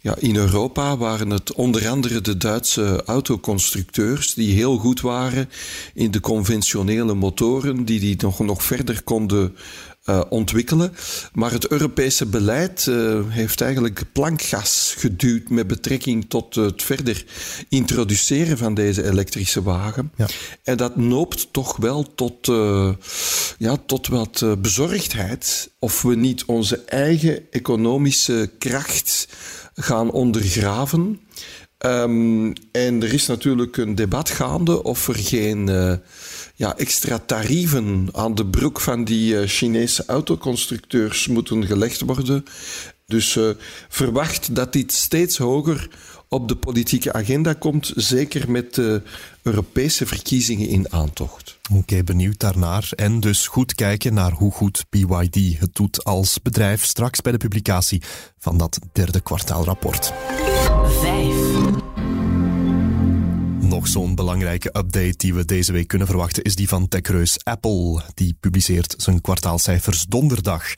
ja, 0.00 0.14
in 0.18 0.36
Europa 0.36 0.96
waren 0.96 1.30
het 1.30 1.52
onder 1.52 1.88
andere 1.88 2.20
de 2.20 2.36
Duitse 2.36 3.02
autoconstructeurs 3.06 4.34
die 4.34 4.54
heel 4.54 4.76
goed 4.76 5.00
waren 5.00 5.48
in 5.94 6.10
de 6.10 6.20
conventionele 6.20 7.14
motoren, 7.14 7.84
die 7.84 8.00
die 8.00 8.16
nog, 8.18 8.38
nog 8.38 8.62
verder 8.62 9.02
konden 9.02 9.56
uh, 10.06 10.20
ontwikkelen. 10.28 10.94
Maar 11.32 11.50
het 11.52 11.68
Europese 11.68 12.26
beleid 12.26 12.86
uh, 12.88 13.20
heeft 13.28 13.60
eigenlijk 13.60 14.02
plankgas 14.12 14.94
geduwd 14.98 15.48
met 15.48 15.66
betrekking 15.66 16.24
tot 16.28 16.54
het 16.54 16.82
verder 16.82 17.24
introduceren 17.68 18.58
van 18.58 18.74
deze 18.74 19.04
elektrische 19.04 19.62
wagen. 19.62 20.12
Ja. 20.16 20.26
En 20.62 20.76
dat 20.76 20.96
noopt 20.96 21.52
toch 21.52 21.76
wel 21.76 22.14
tot, 22.14 22.48
uh, 22.48 22.92
ja, 23.58 23.76
tot 23.86 24.06
wat 24.06 24.44
bezorgdheid 24.58 25.70
of 25.78 26.02
we 26.02 26.14
niet 26.14 26.44
onze 26.44 26.76
eigen 26.84 27.50
economische 27.50 28.50
kracht 28.58 29.28
gaan 29.74 30.10
ondergraven. 30.10 31.20
Um, 31.78 32.52
en 32.72 33.02
er 33.02 33.12
is 33.12 33.26
natuurlijk 33.26 33.76
een 33.76 33.94
debat 33.94 34.30
gaande 34.30 34.82
of 34.82 35.08
er 35.08 35.14
geen 35.14 35.68
ja, 36.54 36.76
extra 36.76 37.18
tarieven 37.18 38.08
aan 38.12 38.34
de 38.34 38.46
broek 38.46 38.80
van 38.80 39.04
die 39.04 39.34
uh, 39.34 39.46
Chinese 39.46 40.04
autoconstructeurs 40.06 41.26
moeten 41.26 41.66
gelegd 41.66 42.00
worden. 42.00 42.44
Dus 43.06 43.36
uh, 43.36 43.50
verwacht 43.88 44.54
dat 44.54 44.72
dit 44.72 44.92
steeds 44.92 45.38
hoger 45.38 45.88
op 46.28 46.48
de 46.48 46.56
politieke 46.56 47.12
agenda 47.12 47.52
komt, 47.52 47.92
zeker 47.94 48.50
met 48.50 48.74
de 48.74 49.02
Europese 49.42 50.06
verkiezingen 50.06 50.68
in 50.68 50.92
aantocht. 50.92 51.58
Oké, 51.70 51.78
okay, 51.78 52.04
benieuwd 52.04 52.38
daarnaar. 52.38 52.88
En 52.94 53.20
dus 53.20 53.46
goed 53.46 53.74
kijken 53.74 54.14
naar 54.14 54.32
hoe 54.32 54.52
goed 54.52 54.84
BYD 54.90 55.58
het 55.58 55.74
doet 55.74 56.04
als 56.04 56.42
bedrijf 56.42 56.84
straks 56.84 57.20
bij 57.20 57.32
de 57.32 57.38
publicatie 57.38 58.02
van 58.38 58.58
dat 58.58 58.78
derde 58.92 59.20
kwartaalrapport. 59.20 60.12
5. 61.00 61.34
Nog 63.60 63.88
zo'n 63.88 64.14
belangrijke 64.14 64.68
update 64.68 65.14
die 65.16 65.34
we 65.34 65.44
deze 65.44 65.72
week 65.72 65.88
kunnen 65.88 66.06
verwachten 66.06 66.42
is 66.42 66.54
die 66.54 66.68
van 66.68 66.88
techreus 66.88 67.44
Apple. 67.44 68.02
Die 68.14 68.36
publiceert 68.40 68.94
zijn 68.96 69.20
kwartaalcijfers 69.20 70.04
donderdag. 70.08 70.74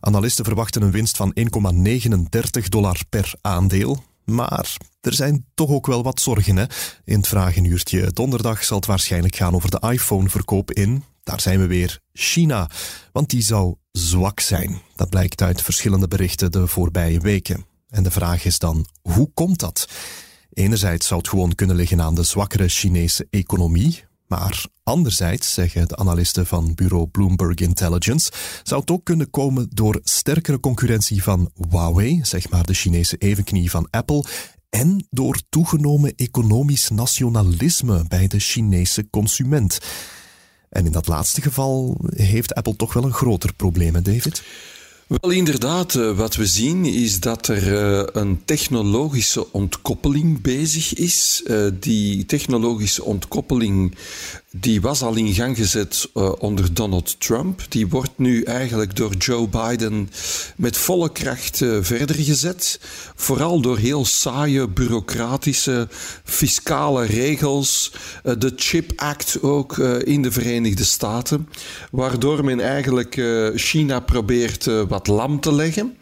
Analisten 0.00 0.44
verwachten 0.44 0.82
een 0.82 0.90
winst 0.90 1.16
van 1.16 1.34
1,39 1.40 2.68
dollar 2.68 3.00
per 3.08 3.34
aandeel. 3.40 4.02
Maar 4.24 4.76
er 5.00 5.14
zijn 5.14 5.46
toch 5.54 5.70
ook 5.70 5.86
wel 5.86 6.02
wat 6.02 6.20
zorgen. 6.20 6.56
Hè? 6.56 6.64
In 7.04 7.16
het 7.16 7.28
vragenuurtje 7.28 8.12
donderdag 8.12 8.64
zal 8.64 8.76
het 8.76 8.86
waarschijnlijk 8.86 9.36
gaan 9.36 9.54
over 9.54 9.70
de 9.70 9.88
iPhone-verkoop 9.90 10.72
in, 10.72 11.04
daar 11.22 11.40
zijn 11.40 11.60
we 11.60 11.66
weer, 11.66 12.00
China. 12.12 12.70
Want 13.12 13.30
die 13.30 13.42
zou 13.42 13.74
zwak 13.92 14.40
zijn. 14.40 14.80
Dat 14.96 15.10
blijkt 15.10 15.42
uit 15.42 15.62
verschillende 15.62 16.08
berichten 16.08 16.52
de 16.52 16.66
voorbije 16.66 17.20
weken. 17.20 17.66
En 17.88 18.02
de 18.02 18.10
vraag 18.10 18.44
is 18.44 18.58
dan, 18.58 18.86
hoe 19.02 19.30
komt 19.34 19.58
dat? 19.58 19.88
Enerzijds 20.52 21.06
zou 21.06 21.20
het 21.20 21.28
gewoon 21.28 21.54
kunnen 21.54 21.76
liggen 21.76 22.00
aan 22.00 22.14
de 22.14 22.22
zwakkere 22.22 22.68
Chinese 22.68 23.26
economie, 23.30 24.04
maar 24.26 24.66
anderzijds, 24.82 25.54
zeggen 25.54 25.88
de 25.88 25.96
analisten 25.96 26.46
van 26.46 26.74
bureau 26.74 27.06
Bloomberg 27.06 27.54
Intelligence, 27.58 28.32
zou 28.62 28.80
het 28.80 28.90
ook 28.90 29.04
kunnen 29.04 29.30
komen 29.30 29.66
door 29.70 30.00
sterkere 30.02 30.60
concurrentie 30.60 31.22
van 31.22 31.50
Huawei, 31.70 32.20
zeg 32.22 32.50
maar 32.50 32.64
de 32.64 32.74
Chinese 32.74 33.16
evenknie 33.16 33.70
van 33.70 33.88
Apple, 33.90 34.24
en 34.70 35.06
door 35.10 35.40
toegenomen 35.48 36.14
economisch 36.16 36.88
nationalisme 36.90 38.04
bij 38.08 38.26
de 38.26 38.38
Chinese 38.38 39.10
consument. 39.10 39.78
En 40.68 40.86
in 40.86 40.92
dat 40.92 41.06
laatste 41.06 41.42
geval 41.42 41.96
heeft 42.14 42.54
Apple 42.54 42.76
toch 42.76 42.92
wel 42.92 43.04
een 43.04 43.12
groter 43.12 43.54
probleem, 43.54 44.02
David? 44.02 44.42
Wel, 45.06 45.30
inderdaad, 45.30 45.94
eh, 45.94 46.16
wat 46.16 46.36
we 46.36 46.46
zien 46.46 46.84
is 46.84 47.20
dat 47.20 47.48
er 47.48 47.76
eh, 47.76 48.06
een 48.12 48.42
technologische 48.44 49.52
ontkoppeling 49.52 50.42
bezig 50.42 50.94
is. 50.94 51.42
Eh, 51.46 51.66
die 51.80 52.26
technologische 52.26 53.04
ontkoppeling 53.04 53.96
die 54.56 54.80
was 54.80 55.02
al 55.02 55.14
in 55.14 55.34
gang 55.34 55.56
gezet 55.56 56.10
onder 56.38 56.74
Donald 56.74 57.20
Trump. 57.20 57.60
Die 57.68 57.88
wordt 57.88 58.10
nu 58.16 58.42
eigenlijk 58.42 58.96
door 58.96 59.14
Joe 59.14 59.48
Biden 59.48 60.10
met 60.56 60.76
volle 60.76 61.12
kracht 61.12 61.56
verder 61.80 62.16
gezet. 62.16 62.80
Vooral 63.14 63.60
door 63.60 63.78
heel 63.78 64.04
saaie, 64.04 64.68
bureaucratische, 64.68 65.88
fiscale 66.24 67.04
regels. 67.04 67.92
de 68.22 68.52
Chip 68.56 68.92
Act 68.96 69.42
ook 69.42 69.78
in 70.04 70.22
de 70.22 70.32
Verenigde 70.32 70.84
Staten. 70.84 71.48
Waardoor 71.90 72.44
men 72.44 72.60
eigenlijk 72.60 73.22
China 73.54 74.00
probeert 74.00 74.64
wat 74.94 75.06
lam 75.06 75.40
te 75.40 75.52
leggen. 75.52 75.96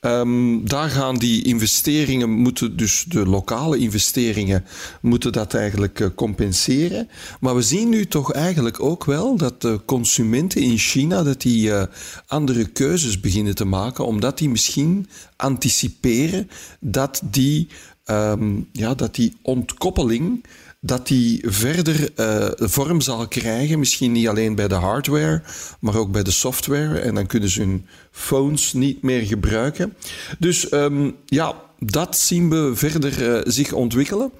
Um, 0.00 0.68
daar 0.68 0.90
gaan 0.90 1.16
die 1.16 1.44
investeringen 1.44 2.30
moeten, 2.30 2.76
dus 2.76 3.04
de 3.08 3.26
lokale 3.26 3.78
investeringen, 3.78 4.64
moeten 5.00 5.32
dat 5.32 5.54
eigenlijk 5.54 6.00
uh, 6.00 6.08
compenseren. 6.14 7.08
Maar 7.40 7.54
we 7.54 7.62
zien 7.62 7.88
nu 7.88 8.06
toch 8.06 8.32
eigenlijk 8.32 8.80
ook 8.80 9.04
wel 9.04 9.36
dat 9.36 9.60
de 9.60 9.80
consumenten 9.84 10.60
in 10.60 10.78
China 10.78 11.22
dat 11.22 11.40
die 11.40 11.68
uh, 11.68 11.82
andere 12.26 12.64
keuzes 12.64 13.20
beginnen 13.20 13.54
te 13.54 13.64
maken, 13.64 14.06
omdat 14.06 14.38
die 14.38 14.48
misschien 14.48 15.08
anticiperen 15.36 16.48
dat 16.80 17.20
die, 17.30 17.68
um, 18.06 18.68
ja, 18.72 18.94
dat 18.94 19.14
die 19.14 19.36
ontkoppeling 19.42 20.44
dat 20.86 21.06
die 21.06 21.42
verder 21.46 22.10
uh, 22.16 22.48
vorm 22.68 23.00
zal 23.00 23.28
krijgen. 23.28 23.78
Misschien 23.78 24.12
niet 24.12 24.28
alleen 24.28 24.54
bij 24.54 24.68
de 24.68 24.74
hardware, 24.74 25.42
maar 25.80 25.96
ook 25.96 26.10
bij 26.10 26.22
de 26.22 26.30
software. 26.30 26.98
En 26.98 27.14
dan 27.14 27.26
kunnen 27.26 27.48
ze 27.48 27.60
hun 27.60 27.86
phones 28.10 28.72
niet 28.72 29.02
meer 29.02 29.26
gebruiken. 29.26 29.94
Dus 30.38 30.72
um, 30.72 31.14
ja, 31.26 31.54
dat 31.78 32.18
zien 32.18 32.50
we 32.50 32.70
verder 32.74 33.36
uh, 33.36 33.40
zich 33.44 33.72
ontwikkelen. 33.72 34.30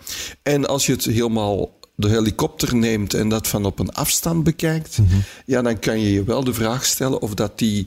En 0.43 0.67
als 0.67 0.87
je 0.87 0.93
het 0.93 1.05
helemaal 1.05 1.75
de 1.95 2.09
helikopter 2.09 2.77
neemt 2.77 3.15
en 3.15 3.29
dat 3.29 3.49
van 3.49 3.65
op 3.65 3.79
een 3.79 3.93
afstand 3.93 4.45
bekijkt, 4.45 4.99
mm 4.99 5.07
-hmm. 5.09 5.23
ja, 5.47 5.63
dan 5.63 5.79
kan 5.79 6.01
je 6.01 6.13
je 6.13 6.25
wel 6.25 6.45
de 6.45 6.55
vraag 6.55 6.85
stellen 6.85 7.21
of 7.21 7.35
dat 7.35 7.59
die 7.59 7.87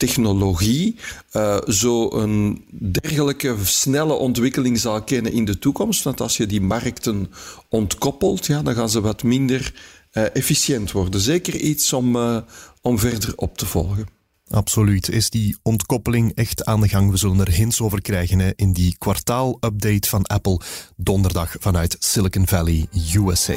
technologie 0.00 0.96
uh, 1.32 1.58
zo 1.68 2.10
een 2.12 2.64
dergelijke 2.70 3.56
snelle 3.62 4.12
ontwikkeling 4.12 4.78
zal 4.78 5.02
kennen 5.02 5.32
in 5.32 5.44
de 5.44 5.58
toekomst. 5.58 6.04
Want 6.04 6.20
als 6.20 6.36
je 6.36 6.46
die 6.46 6.60
markten 6.60 7.30
ontkoppelt, 7.68 8.46
ja, 8.46 8.62
dan 8.62 8.74
gaan 8.74 8.90
ze 8.90 9.00
wat 9.00 9.22
minder 9.22 9.74
uh, 10.12 10.24
efficiënt 10.32 10.92
worden. 10.92 11.20
Zeker 11.20 11.56
iets 11.56 11.92
om, 11.92 12.16
uh, 12.16 12.36
om 12.82 12.98
verder 12.98 13.32
op 13.36 13.56
te 13.56 13.66
volgen. 13.66 14.06
Absoluut. 14.50 15.08
Is 15.08 15.30
die 15.30 15.56
ontkoppeling 15.62 16.32
echt 16.34 16.64
aan 16.64 16.80
de 16.80 16.88
gang? 16.88 17.10
We 17.10 17.16
zullen 17.16 17.40
er 17.40 17.52
hints 17.52 17.80
over 17.80 18.02
krijgen 18.02 18.38
hè, 18.38 18.50
in 18.56 18.72
die 18.72 18.96
kwartaal-update 18.98 20.08
van 20.08 20.26
Apple 20.26 20.60
donderdag 20.96 21.56
vanuit 21.60 21.96
Silicon 21.98 22.46
Valley, 22.46 22.86
USA. 23.14 23.56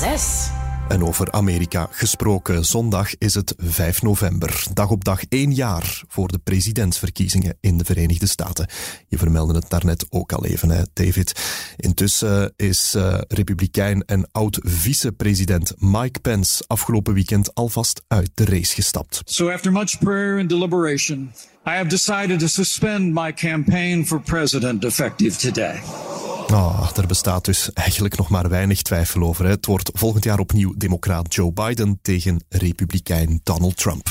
6. 0.00 0.57
En 0.88 1.04
over 1.04 1.32
Amerika 1.32 1.88
gesproken. 1.90 2.64
Zondag 2.64 3.18
is 3.18 3.34
het 3.34 3.54
5 3.56 4.02
november. 4.02 4.66
Dag 4.74 4.90
op 4.90 5.04
dag 5.04 5.22
één 5.28 5.54
jaar 5.54 6.02
voor 6.08 6.28
de 6.28 6.38
presidentsverkiezingen 6.38 7.56
in 7.60 7.78
de 7.78 7.84
Verenigde 7.84 8.26
Staten. 8.26 8.68
Je 9.08 9.18
vermeldde 9.18 9.54
het 9.54 9.70
daarnet 9.70 10.06
ook 10.10 10.32
al 10.32 10.44
even, 10.44 10.70
hè, 10.70 10.82
David. 10.92 11.32
Intussen 11.76 12.52
is 12.56 12.94
uh, 12.96 13.18
republikein 13.28 14.02
en 14.06 14.28
oud-vice-president 14.32 15.74
Mike 15.78 16.20
Pence 16.20 16.64
afgelopen 16.66 17.14
weekend 17.14 17.54
alvast 17.54 18.02
uit 18.06 18.30
de 18.34 18.44
race 18.44 18.74
gestapt. 18.74 19.22
So 19.24 19.50
after 19.50 19.72
much 19.72 19.98
prayer 19.98 20.38
and 20.38 20.48
deliberation, 20.48 21.32
I 21.66 21.70
have 21.70 21.88
decided 21.88 22.38
to 22.38 22.46
suspend 22.46 23.14
my 23.14 23.32
campaign 23.32 24.06
for 24.06 24.20
president 24.20 24.84
effective 24.84 25.38
today. 25.38 25.80
Oh, 26.52 26.88
er 26.96 27.06
bestaat 27.06 27.44
dus 27.44 27.72
eigenlijk 27.72 28.16
nog 28.16 28.28
maar 28.28 28.48
weinig 28.48 28.82
twijfel 28.82 29.22
over. 29.22 29.46
Het 29.46 29.66
wordt 29.66 29.90
volgend 29.92 30.24
jaar 30.24 30.38
opnieuw 30.38 30.74
democraat 30.76 31.34
Joe 31.34 31.52
Biden 31.52 31.98
tegen 32.02 32.44
republikein 32.48 33.40
Donald 33.42 33.76
Trump. 33.76 34.10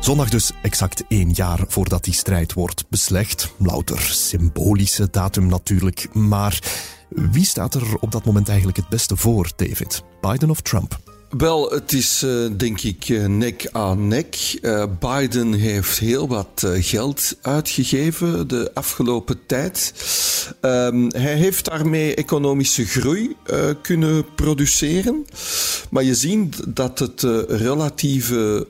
Zondag 0.00 0.28
dus 0.28 0.52
exact 0.62 1.04
één 1.08 1.30
jaar 1.30 1.64
voordat 1.68 2.04
die 2.04 2.14
strijd 2.14 2.52
wordt 2.52 2.88
beslecht. 2.88 3.52
Louter 3.58 4.00
symbolische 4.00 5.08
datum 5.10 5.46
natuurlijk. 5.46 6.14
Maar 6.14 6.62
wie 7.08 7.44
staat 7.44 7.74
er 7.74 7.96
op 8.00 8.10
dat 8.10 8.24
moment 8.24 8.48
eigenlijk 8.48 8.78
het 8.78 8.88
beste 8.88 9.16
voor, 9.16 9.52
David? 9.56 10.02
Biden 10.20 10.50
of 10.50 10.60
Trump? 10.60 11.15
Wel, 11.28 11.70
het 11.70 11.92
is 11.92 12.22
uh, 12.22 12.50
denk 12.56 12.80
ik 12.80 13.08
uh, 13.08 13.26
nek 13.26 13.68
aan 13.72 14.08
nek. 14.08 14.58
Uh, 14.62 14.84
Biden 15.00 15.52
heeft 15.52 15.98
heel 15.98 16.28
wat 16.28 16.66
geld 16.80 17.36
uitgegeven 17.42 18.48
de 18.48 18.70
afgelopen 18.74 19.46
tijd. 19.46 19.94
Um, 20.60 21.10
hij 21.12 21.34
heeft 21.34 21.64
daarmee 21.64 22.14
economische 22.14 22.84
groei 22.84 23.36
kunnen 23.82 24.34
produceren. 24.34 25.26
Maar 25.90 26.04
je 26.04 26.14
ziet 26.14 26.76
dat 26.76 26.98
het 26.98 27.22
relatieve 27.48 28.66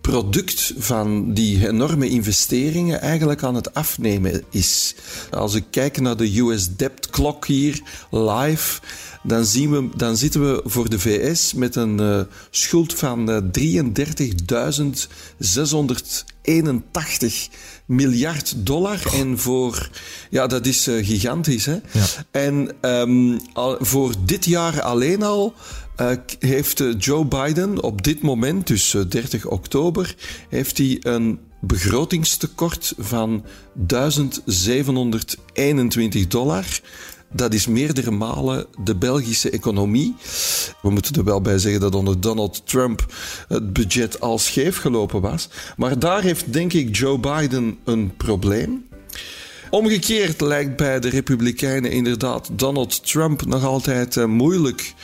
product 0.00 0.72
van 0.78 1.34
die 1.34 1.68
enorme 1.68 2.08
investeringen 2.08 3.00
eigenlijk 3.00 3.42
aan 3.42 3.54
het 3.54 3.74
afnemen 3.74 4.44
is. 4.50 4.94
Als 5.30 5.54
ik 5.54 5.64
kijk 5.70 6.00
naar 6.00 6.16
de 6.16 6.40
US 6.40 6.76
debt 6.76 7.10
clock 7.10 7.46
hier 7.46 7.82
live, 8.10 8.80
dan, 9.22 9.44
zien 9.44 9.70
we, 9.70 9.88
dan 9.96 10.16
zitten 10.16 10.40
we 10.40 10.62
voor 10.64 10.90
de 10.90 10.98
VS 10.98 11.54
met 11.54 11.76
een 11.76 12.00
uh, 12.00 12.20
schuld 12.50 12.94
van 12.94 13.30
uh, 13.30 13.38
33.681 13.38 13.42
miljard 17.86 18.54
dollar. 18.56 19.14
En 19.14 19.38
voor, 19.38 19.90
ja, 20.30 20.46
dat 20.46 20.66
is 20.66 20.88
uh, 20.88 21.06
gigantisch. 21.06 21.66
Hè? 21.66 21.78
Ja. 21.92 22.04
En 22.30 22.76
um, 22.80 23.40
al, 23.52 23.76
voor 23.80 24.14
dit 24.24 24.44
jaar 24.44 24.82
alleen 24.82 25.22
al 25.22 25.54
uh, 26.00 26.10
heeft 26.38 26.84
Joe 26.98 27.24
Biden 27.24 27.82
op 27.82 28.04
dit 28.04 28.22
moment, 28.22 28.66
dus 28.66 28.96
30 29.08 29.46
oktober, 29.46 30.14
heeft 30.48 30.78
hij 30.78 30.96
een 31.00 31.38
begrotingstekort 31.60 32.94
van 32.98 33.44
1721 33.74 36.26
dollar. 36.26 36.64
Dat 37.32 37.54
is 37.54 37.66
meerdere 37.66 38.10
malen 38.10 38.66
de 38.84 38.96
Belgische 38.96 39.50
economie. 39.50 40.14
We 40.82 40.90
moeten 40.90 41.14
er 41.14 41.24
wel 41.24 41.40
bij 41.40 41.58
zeggen 41.58 41.80
dat 41.80 41.94
onder 41.94 42.20
Donald 42.20 42.62
Trump 42.64 43.06
het 43.48 43.72
budget 43.72 44.20
al 44.20 44.38
scheef 44.38 44.76
gelopen 44.76 45.20
was. 45.20 45.48
Maar 45.76 45.98
daar 45.98 46.22
heeft 46.22 46.52
denk 46.52 46.72
ik 46.72 46.96
Joe 46.96 47.18
Biden 47.18 47.78
een 47.84 48.16
probleem. 48.16 48.88
Omgekeerd 49.70 50.40
lijkt 50.40 50.76
bij 50.76 51.00
de 51.00 51.08
Republikeinen 51.08 51.90
inderdaad 51.90 52.50
Donald 52.52 53.06
Trump 53.10 53.46
nog 53.46 53.64
altijd 53.64 54.16
uh, 54.16 54.24
moeilijk 54.24 54.94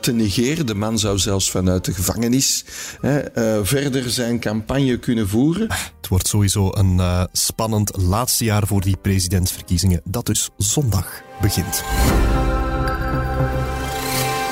te 0.00 0.12
negeren. 0.12 0.66
De 0.66 0.74
man 0.74 0.98
zou 0.98 1.18
zelfs 1.18 1.50
vanuit 1.50 1.84
de 1.84 1.92
gevangenis 1.92 2.64
hè, 3.00 3.38
uh, 3.58 3.64
verder 3.64 4.10
zijn 4.10 4.40
campagne 4.40 4.98
kunnen 4.98 5.28
voeren. 5.28 5.68
Het 5.68 6.08
wordt 6.08 6.28
sowieso 6.28 6.70
een 6.72 6.96
uh, 6.96 7.24
spannend 7.32 7.96
laatste 7.96 8.44
jaar 8.44 8.66
voor 8.66 8.80
die 8.80 8.96
presidentsverkiezingen, 8.96 10.00
dat 10.04 10.26
dus 10.26 10.48
zondag 10.56 11.22
begint. 11.40 11.82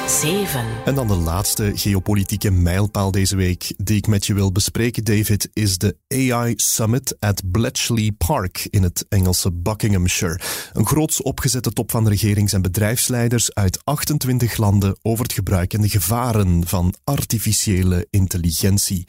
7. 0.07 0.65
En 0.85 0.95
dan 0.95 1.07
de 1.07 1.15
laatste 1.15 1.73
geopolitieke 1.75 2.51
mijlpaal 2.51 3.11
deze 3.11 3.37
week 3.37 3.75
die 3.77 3.97
ik 3.97 4.07
met 4.07 4.27
je 4.27 4.35
wil 4.35 4.53
bespreken, 4.53 5.05
David, 5.05 5.49
is 5.53 5.79
de 5.79 5.97
AI 6.09 6.53
Summit 6.57 7.17
at 7.21 7.43
Bletchley 7.51 8.13
Park 8.19 8.67
in 8.71 8.83
het 8.83 9.07
Engelse 9.09 9.53
Buckinghamshire. 9.53 10.41
Een 10.73 10.87
groots 10.87 11.23
opgezette 11.23 11.71
top 11.71 11.91
van 11.91 12.09
regerings- 12.09 12.53
en 12.53 12.63
bedrijfsleiders 12.63 13.55
uit 13.55 13.85
28 13.85 14.57
landen 14.57 14.97
over 15.03 15.23
het 15.23 15.33
gebruik 15.33 15.73
en 15.73 15.81
de 15.81 15.89
gevaren 15.89 16.67
van 16.67 16.95
artificiële 17.05 18.07
intelligentie 18.11 19.07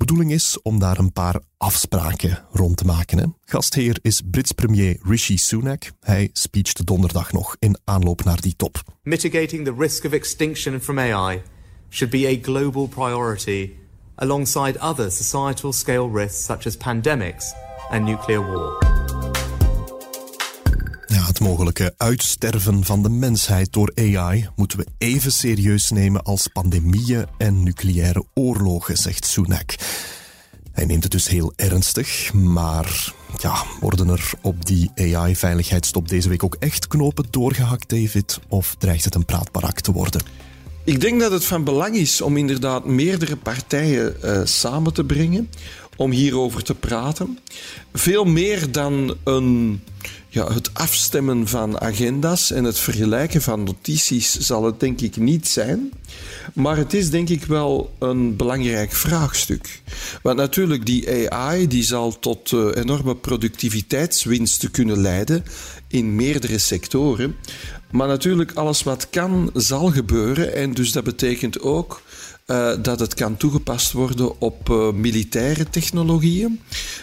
bedoeling 0.00 0.32
is 0.32 0.62
om 0.62 0.78
daar 0.78 0.98
een 0.98 1.12
paar 1.12 1.40
afspraken 1.56 2.44
rond 2.52 2.76
te 2.76 2.84
maken. 2.84 3.36
Gastheer 3.44 3.98
is 4.02 4.20
Brits 4.30 4.52
premier 4.52 4.98
Rishi 5.02 5.36
Sunak. 5.36 5.90
Hij 6.00 6.30
speechte 6.32 6.84
donderdag 6.84 7.32
nog 7.32 7.56
in 7.58 7.78
aanloop 7.84 8.24
naar 8.24 8.40
die 8.40 8.56
top. 8.56 8.82
Mitigating 9.02 9.64
the 9.64 9.74
risk 9.78 10.04
of 10.04 10.12
extinction 10.12 10.80
from 10.80 10.98
AI 10.98 11.42
should 11.88 12.12
be 12.12 12.26
a 12.26 12.38
global 12.42 12.86
priority 12.86 13.70
alongside 14.14 14.78
other 14.78 15.10
societal 15.10 15.72
scale 15.72 16.10
risks 16.12 16.44
such 16.44 16.66
as 16.66 16.76
pandemics 16.76 17.44
and 17.90 18.04
nuclear 18.04 18.52
war. 18.52 18.78
Ja, 21.10 21.26
het 21.26 21.40
mogelijke 21.40 21.94
uitsterven 21.96 22.84
van 22.84 23.02
de 23.02 23.08
mensheid 23.08 23.72
door 23.72 23.92
AI 23.94 24.48
moeten 24.56 24.78
we 24.78 24.86
even 24.98 25.32
serieus 25.32 25.90
nemen 25.90 26.22
als 26.22 26.46
pandemieën 26.46 27.26
en 27.38 27.62
nucleaire 27.62 28.24
oorlogen, 28.34 28.96
zegt 28.96 29.26
Sunak. 29.26 29.74
Hij 30.72 30.84
neemt 30.84 31.02
het 31.02 31.12
dus 31.12 31.28
heel 31.28 31.52
ernstig, 31.56 32.32
maar 32.32 33.12
ja, 33.38 33.64
worden 33.80 34.08
er 34.08 34.30
op 34.42 34.66
die 34.66 34.90
AI-veiligheidstop 34.94 36.08
deze 36.08 36.28
week 36.28 36.44
ook 36.44 36.56
echt 36.58 36.86
knopen 36.86 37.26
doorgehakt, 37.30 37.88
David? 37.88 38.38
Of 38.48 38.74
dreigt 38.78 39.04
het 39.04 39.14
een 39.14 39.24
praatbarak 39.24 39.80
te 39.80 39.92
worden? 39.92 40.22
Ik 40.84 41.00
denk 41.00 41.20
dat 41.20 41.32
het 41.32 41.44
van 41.44 41.64
belang 41.64 41.94
is 41.96 42.20
om 42.20 42.36
inderdaad 42.36 42.84
meerdere 42.84 43.36
partijen 43.36 44.16
uh, 44.24 44.40
samen 44.44 44.92
te 44.92 45.04
brengen 45.04 45.50
om 45.96 46.10
hierover 46.10 46.62
te 46.62 46.74
praten. 46.74 47.38
Veel 47.92 48.24
meer 48.24 48.72
dan 48.72 49.16
een, 49.24 49.82
ja, 50.32 50.52
het 50.52 50.74
afstemmen 50.74 51.48
van 51.48 51.80
agenda's 51.80 52.50
en 52.50 52.64
het 52.64 52.78
vergelijken 52.78 53.42
van 53.42 53.64
notities 53.64 54.38
zal 54.38 54.64
het 54.64 54.80
denk 54.80 55.00
ik 55.00 55.16
niet 55.16 55.48
zijn. 55.48 55.92
Maar 56.54 56.76
het 56.76 56.94
is 56.94 57.10
denk 57.10 57.28
ik 57.28 57.44
wel 57.44 57.94
een 57.98 58.36
belangrijk 58.36 58.92
vraagstuk. 58.92 59.82
Want 60.22 60.36
natuurlijk, 60.36 60.86
die 60.86 61.30
AI 61.30 61.66
die 61.66 61.82
zal 61.82 62.18
tot 62.18 62.50
uh, 62.50 62.68
enorme 62.74 63.16
productiviteitswinsten 63.16 64.70
kunnen 64.70 65.00
leiden 65.00 65.44
in 65.88 66.14
meerdere 66.14 66.58
sectoren. 66.58 67.36
Maar 67.90 68.08
natuurlijk, 68.08 68.52
alles 68.52 68.82
wat 68.82 69.10
kan, 69.10 69.50
zal 69.54 69.90
gebeuren. 69.90 70.54
En 70.54 70.72
dus 70.72 70.92
dat 70.92 71.04
betekent 71.04 71.60
ook 71.60 72.02
uh, 72.50 72.72
dat 72.82 73.00
het 73.00 73.14
kan 73.14 73.36
toegepast 73.36 73.92
worden 73.92 74.40
op 74.40 74.68
uh, 74.68 74.92
militaire 74.92 75.70
technologieën. 75.70 76.60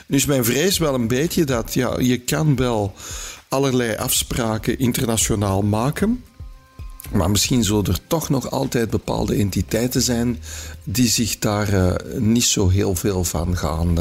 Dus 0.08 0.26
mijn 0.26 0.46
vrees 0.46 0.78
wel 0.78 0.94
een 0.94 1.08
beetje 1.08 1.44
dat 1.44 1.74
ja, 1.74 2.00
je 2.00 2.18
kan 2.18 2.56
wel 2.56 2.94
allerlei 3.48 3.96
afspraken 3.96 4.80
internationaal 4.80 5.62
maken. 5.62 6.24
Maar 7.12 7.32
misschien 7.32 7.64
zullen 7.64 7.86
er 7.86 8.00
toch 8.08 8.30
nog 8.30 8.52
altijd 8.52 8.90
bepaalde 8.90 9.36
entiteiten 9.36 10.02
zijn 10.02 10.40
die 10.84 11.08
zich 11.08 11.40
daar 11.40 11.74
uh, 11.74 11.94
niet 12.18 12.44
zo 12.44 12.70
heel 12.70 12.96
veel 12.96 13.24
van 13.24 13.58
gaan 13.58 13.98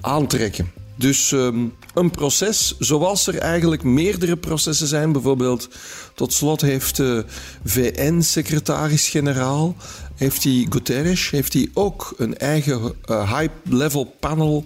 aantrekken. 0.00 0.79
Dus 1.00 1.30
um, 1.30 1.74
een 1.94 2.10
proces, 2.10 2.74
zoals 2.78 3.26
er 3.26 3.38
eigenlijk 3.38 3.82
meerdere 3.82 4.36
processen 4.36 4.86
zijn. 4.86 5.12
Bijvoorbeeld, 5.12 5.68
tot 6.14 6.32
slot 6.32 6.60
heeft 6.60 6.96
de 6.96 7.24
VN-secretaris-generaal, 7.64 9.76
heeft 10.14 10.44
hij 10.44 10.66
Guterres, 10.68 11.30
heeft 11.30 11.52
hij 11.52 11.68
ook 11.74 12.14
een 12.16 12.38
eigen 12.38 12.94
uh, 13.10 13.38
high-level 13.38 14.14
panel 14.20 14.64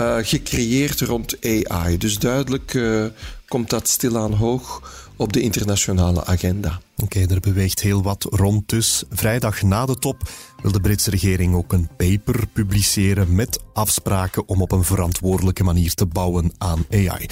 uh, 0.00 0.16
gecreëerd 0.22 1.00
rond 1.00 1.36
AI. 1.40 1.98
Dus 1.98 2.18
duidelijk 2.18 2.74
uh, 2.74 3.04
komt 3.48 3.70
dat 3.70 3.88
stilaan 3.88 4.32
hoog 4.32 4.90
op 5.16 5.32
de 5.32 5.40
internationale 5.40 6.24
agenda. 6.24 6.80
Oké, 7.02 7.20
er 7.20 7.40
beweegt 7.40 7.80
heel 7.80 8.02
wat 8.02 8.26
rond 8.30 8.68
dus. 8.68 9.04
Vrijdag 9.10 9.62
na 9.62 9.86
de 9.86 9.94
top 9.94 10.30
wil 10.62 10.72
de 10.72 10.80
Britse 10.80 11.10
regering 11.10 11.54
ook 11.54 11.72
een 11.72 11.88
paper 11.96 12.46
publiceren 12.46 13.34
met 13.34 13.58
afspraken 13.72 14.48
om 14.48 14.62
op 14.62 14.72
een 14.72 14.84
verantwoordelijke 14.84 15.64
manier 15.64 15.94
te 15.94 16.06
bouwen 16.06 16.52
aan 16.58 16.86
AI. 16.90 17.26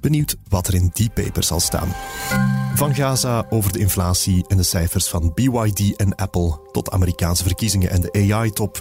Benieuwd 0.00 0.36
wat 0.48 0.68
er 0.68 0.74
in 0.74 0.90
die 0.92 1.10
paper 1.10 1.42
zal 1.42 1.60
staan. 1.60 1.88
Van 2.74 2.94
Gaza 2.94 3.46
over 3.50 3.72
de 3.72 3.78
inflatie 3.78 4.44
en 4.48 4.56
de 4.56 4.62
cijfers 4.62 5.08
van 5.08 5.32
BYD 5.34 5.96
en 5.96 6.14
Apple 6.14 6.60
tot 6.72 6.90
Amerikaanse 6.90 7.42
verkiezingen 7.42 7.90
en 7.90 8.00
de 8.00 8.12
AI-top. 8.12 8.78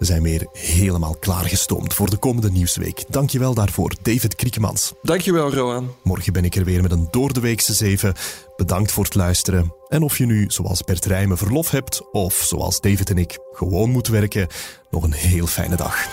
We 0.00 0.06
zijn 0.06 0.22
weer 0.22 0.46
helemaal 0.52 1.16
klaargestoomd 1.20 1.94
voor 1.94 2.10
de 2.10 2.16
komende 2.16 2.50
nieuwsweek. 2.50 3.04
Dankjewel 3.08 3.54
daarvoor, 3.54 3.94
David 4.02 4.34
Kriekemans. 4.34 4.92
Dankjewel, 5.02 5.54
Roan. 5.54 5.94
Morgen 6.02 6.32
ben 6.32 6.44
ik 6.44 6.56
er 6.56 6.64
weer 6.64 6.82
met 6.82 6.92
een 6.92 7.08
doordeweekse 7.10 7.74
zeven. 7.74 8.14
Bedankt 8.56 8.92
voor 8.92 9.04
het 9.04 9.14
luisteren. 9.14 9.74
En 9.88 10.02
of 10.02 10.18
je 10.18 10.26
nu, 10.26 10.44
zoals 10.48 10.84
Bert 10.84 11.04
Rijmen, 11.04 11.38
verlof 11.38 11.70
hebt, 11.70 12.10
of 12.12 12.34
zoals 12.34 12.80
David 12.80 13.10
en 13.10 13.18
ik, 13.18 13.38
gewoon 13.52 13.90
moet 13.90 14.08
werken, 14.08 14.46
nog 14.90 15.02
een 15.02 15.12
heel 15.12 15.46
fijne 15.46 15.76
dag. 15.76 16.06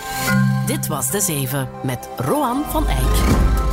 Dit 0.66 0.86
was 0.86 1.10
De 1.10 1.20
Zeven 1.20 1.68
met 1.84 2.08
Roan 2.16 2.64
van 2.70 2.86
Eyck. 2.86 3.67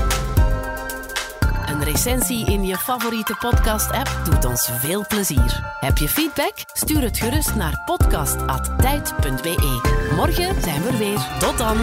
Recensie 1.85 2.45
in 2.45 2.65
je 2.65 2.77
favoriete 2.77 3.35
podcast-app 3.39 4.19
doet 4.23 4.45
ons 4.45 4.69
veel 4.79 5.05
plezier. 5.07 5.75
Heb 5.79 5.97
je 5.97 6.09
feedback? 6.09 6.53
Stuur 6.73 7.01
het 7.01 7.17
gerust 7.17 7.55
naar 7.55 7.81
podcast.tijd.be. 7.85 9.79
Morgen 10.15 10.61
zijn 10.61 10.81
we 10.81 10.89
er 10.89 10.97
weer. 10.97 11.27
Tot 11.39 11.57
dan! 11.57 11.77